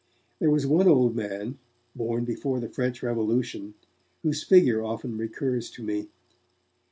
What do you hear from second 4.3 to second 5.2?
figure often